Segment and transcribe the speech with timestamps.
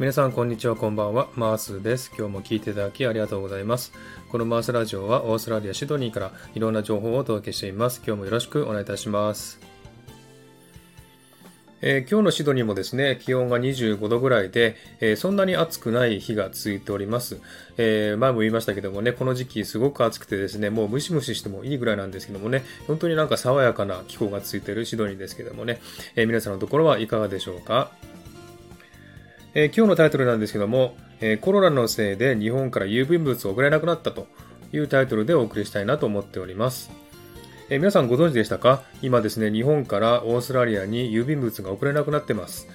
[0.00, 1.28] 皆さんこんにちはこんばんは。
[1.36, 2.10] マースです。
[2.16, 3.92] 今日も聞いていただきありがとうございます。
[4.30, 8.00] このマースラジオはオーストラリアシドニーからいろんな情報をお届けしています。
[8.06, 9.60] 今日もよろしくお願いいたします。
[11.82, 17.38] えー、今日のシドニーもですね、気温が25度ぐらいで、えー、そんなに暑くない日が続いております。
[17.76, 25.78] えー、前も言いましたけどもね、この時期すごく暑くてですね、もうムシムシしてもいいぐらいなんですけどもね、本当になんか爽やかな気候が続いているシドニーですけどもね、
[26.16, 27.92] え皆さんのところはいかがでしょうか？
[29.52, 34.28] えー、今日のタイトルなんですけども、えー、コロナのせいで日本から郵便物を送れなくなったと
[34.72, 36.90] いうタイトルでお送りしたいなと思っております。
[37.68, 38.82] えー、皆さんご存知でしたか？
[39.02, 42.68] 今ですね、日本からオーストラリアに郵便物が送れなくなってます。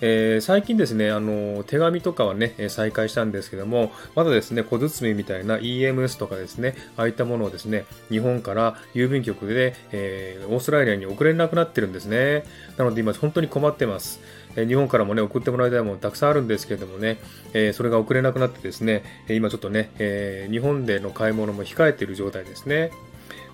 [0.00, 12.44] えー、最近ですね、あの、手紙とかはね、再開したんですけども、まだですね、小包みたいな EMS とかですね、ああいったものをですね、日本から郵便局で、えー、オーストラリアに送れなくなってるんですね。
[12.76, 14.20] なので今本当に困ってます。
[14.56, 17.18] え日本からもね、送ってもらいたいものたくさんあるんですけれどもね、
[17.52, 22.90] えそれが送れなくなってですね、今ちょっとね、え日本での買い物も控えている状態ですね。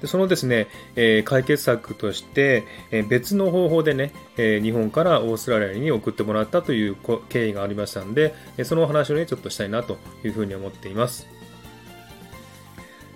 [0.01, 6.97] でそのですね、えー、解決策として、えー、別の方法でね、えー、日本からオーストラリアに送ってもらったという
[7.29, 11.36] 経緯がありましたので、えそのお話をね、ちょっとしたいなというふうに思っています。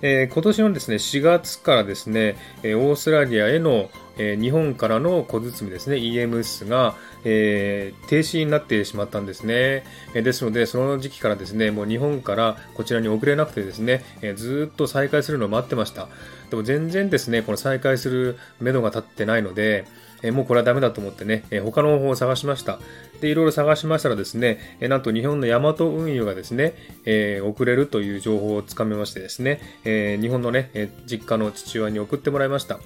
[0.02, 9.84] え今年のですね、4月からですね、えオーストラリアへの、え日本からの小包ですね、EMS が、え、停止になってしまったんですね。
[10.14, 16.08] えですので、その時期からですね、もう日本からこちらに送れなくてですね、えずっと再開するのを待ってました。
[16.48, 19.84] でも全然ですね、この再開する目処が立ってないので、
[20.22, 22.78] えもうこれはダメだと思ってね、え他の方法を探しました。
[23.20, 32.80] で、いろいろ探しましたらですね、えなんと日本のヤマト運輸がですね、えー、送れるという情報をつかめましてですね、えー、日本のね、え実家の父親に送ってもらいました。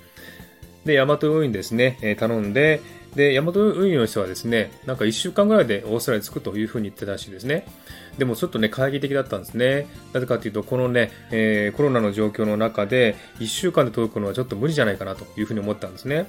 [0.85, 2.81] で、ヤマト運輸ですね、え頼んで、
[3.15, 7.65] で、ヤマト運輸の人はですね、なんか1週間ぐらいでオーストラリアに着くというふうに言ってたらしいですね。
[8.19, 9.87] でもちょっとね、懐疑的だったんですね。
[10.13, 16.27] なぜかというと、このね、えー、コロナの状況の中で、1週間で届くのはちょっと無理じゃないかなというふうに思ったんですね。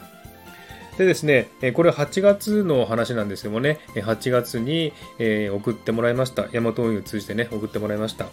[0.98, 6.48] でですね、これ8月の話なんですけどもね、8月に送ってもらいました。
[6.52, 8.28] ヤマト運輸通じてね、送ってもらいました。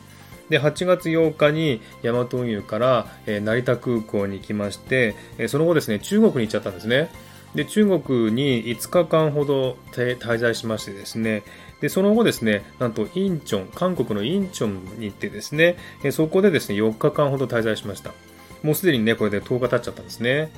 [0.49, 5.15] で、8月8日にヤマト運輸から、成田空港に行きまして、
[5.49, 7.11] その後ですね、中国に行っちゃったんですね。
[7.55, 11.43] で、中国に5日間ほど滞在しましてですね、
[11.81, 15.77] で、その後ですね、なんとインチョン、韓国のインチョンに行ってですね、
[16.12, 18.12] そこでですね、4日間ほど滞在しました。
[18.62, 20.53] もうすでにね、これで10日経っちゃったんですね。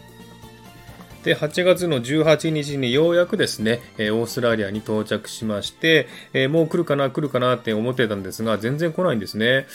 [1.25, 9.67] で、8月の18日にようやくですね、えオーストラリアに到着しまして、えもう来るかな、来るかなって思ってたんですが、全然来ないんですね。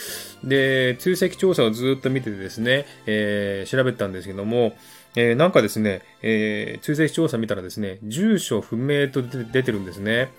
[0.44, 4.78] で、追跡調査をずっと見ててですね、えー、調べたんですけども、
[5.16, 10.32] えー、なんかですね、えー、追跡調査見たらですね、住所不明と出てるんですね。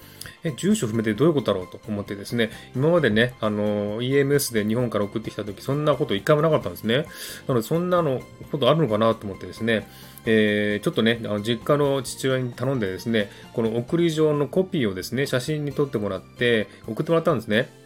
[0.45, 7.07] え、住所不明ってどういうことだろうと思ってですね、今までね、あの、EMS で日本から送ってきた時、そんなこと一回もなかったんですね。
[7.49, 8.23] なので、そんなの
[8.53, 9.89] ことあるのかなと思ってですね、
[10.27, 17.80] えー、ちょっとね、あの実家の父親に頼んでですね、この送り状のコピーをですね、写真に撮ってもらって、送ってもらったんですね。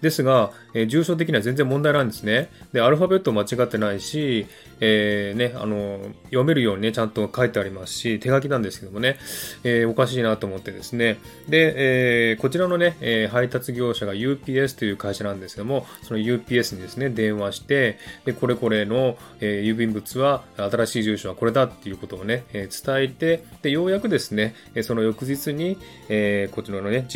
[0.00, 2.50] ですが、えー、重症的には全然問題なんですね。
[2.72, 4.46] で、アルファベット間違ってないし、
[4.80, 9.16] えー、ね、あの、読めるようにね、ちゃんと書いてありますし、手書きなんですけどもね、
[9.64, 11.18] えー、おかしいなと思ってですね。
[11.48, 25.78] で、えー、こちらのね、え配達業者が UPS という会社なんですけども、その UPS にですね、電話して、で、これこれの、え郵便物は、新しい住所はこれだっていうことをね、え伝えて、で、ようやくですね、その翌日に、
[26.08, 27.06] えこちらのね、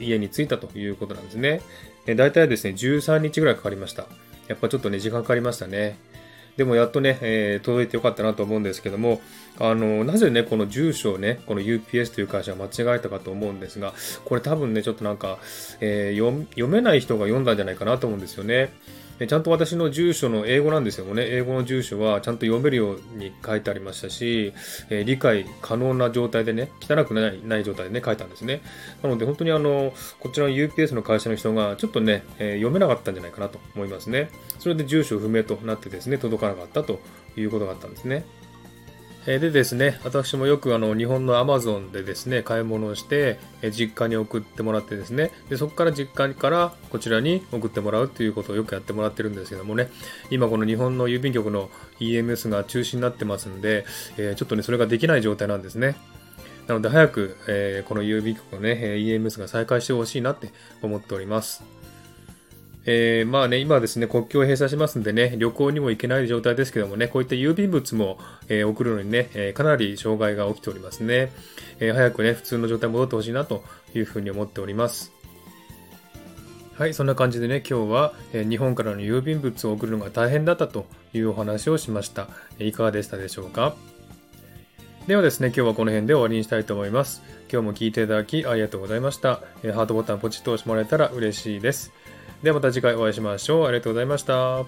[0.00, 1.60] 家に着いたということなんですね。
[2.06, 4.06] え大体ですね、13日ぐらいかかりました。
[4.46, 5.98] やっぱちょっとね、時間かかりましたね。
[6.56, 9.20] でもやっとね、えー、届いてよかったなと思うんですけども、
[9.58, 15.38] あの、なぜね、この住所をね、この UPS という会社が間違えたかと思うんですが、これ多分ね、ちょっとなんか、
[15.80, 18.72] えー、読めない人が読んだんじゃないかなと思うんですよね。
[19.26, 21.26] ちゃんと私の住所の英語なんですよね。
[21.26, 24.54] 英語の住所はちゃんと読めるように書いてありましたし、
[24.88, 28.62] えー、理解可能な状態でね、汚くないない状態でね、書いたんですね。
[29.02, 34.30] なので本当にあの、こちらの UPS の会社の人がちょっとね、えー、読めなかったんじゃないかなと思いますね。
[34.58, 37.00] それで住所不明となってですね、届かなかったと
[37.36, 38.24] いうことがあったんですね。
[39.38, 43.38] でですね、私もよくあの日本のアマゾンでですね、買い物をして、
[43.70, 49.90] 実家に送ってもらってですね、でそこから実家からこちらに送ってもらうということをよくやってもらってるんですけどもね、
[50.30, 53.84] 今この日本の郵便局の EMS が中止になってますんで、
[54.16, 55.96] えちょっとね、それができない状態なんですね。
[56.66, 60.50] なので早く、えこの郵便局のね、EMS が再開してほしいなって
[60.82, 61.79] 思っております。
[62.86, 68.18] えー、まあね、今ですね、国境を閉鎖しますんでね、旅行にも行けない状態ですけどもね、こういった郵便物も、
[68.48, 71.30] えー、送るのにね、えー、かなり障害が起きておりますね。
[71.78, 75.12] え早くね、普通の状態に戻ってほしいなというふうに思っております。
[76.74, 82.28] はい、そんな感じでね、今日は、え日本からの郵便物を送るのが大変だったというお話をしました。
[82.58, 83.76] いかがでしたでしょうか？
[85.06, 87.22] ではですね、今日はこの辺で終わりにしたいと思います。
[87.52, 89.42] 今日も聴いていただきありがとうございました。
[89.62, 91.92] えハートボタンポチッと押してもらえたら嬉しいです。
[92.42, 93.66] ではまた次回お会いしましょう。
[93.66, 94.64] ありがとうございました。